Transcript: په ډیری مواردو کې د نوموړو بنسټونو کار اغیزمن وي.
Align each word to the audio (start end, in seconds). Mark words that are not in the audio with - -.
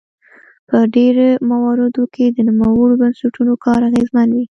په 0.69 0.77
ډیری 0.93 1.29
مواردو 1.49 2.03
کې 2.13 2.25
د 2.31 2.37
نوموړو 2.47 2.99
بنسټونو 3.01 3.53
کار 3.65 3.79
اغیزمن 3.89 4.27
وي. 4.35 4.45